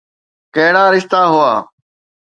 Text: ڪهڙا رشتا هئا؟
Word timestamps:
ڪهڙا 0.53 0.83
رشتا 0.93 1.21
هئا؟ 1.33 1.51